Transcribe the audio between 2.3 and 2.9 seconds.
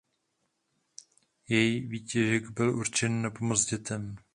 byl